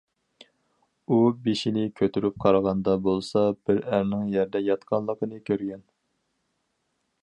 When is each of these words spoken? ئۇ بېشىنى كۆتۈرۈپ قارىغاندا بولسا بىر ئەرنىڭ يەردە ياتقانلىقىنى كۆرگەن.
ئۇ 1.15 1.19
بېشىنى 1.43 1.83
كۆتۈرۈپ 2.01 2.41
قارىغاندا 2.45 2.97
بولسا 3.09 3.45
بىر 3.59 3.85
ئەرنىڭ 3.85 4.27
يەردە 4.39 4.67
ياتقانلىقىنى 4.73 5.43
كۆرگەن. 5.51 5.87